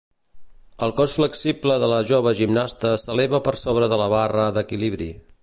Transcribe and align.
El 0.85 0.93
cos 0.99 1.13
flexible 1.17 1.75
de 1.83 1.89
la 1.91 1.99
jove 2.13 2.33
gimnasta 2.41 2.95
s'eleva 3.03 3.43
per 3.49 3.55
sobre 3.67 3.93
de 3.95 4.01
la 4.05 4.11
barra 4.19 4.49
d'equilibri. 4.59 5.13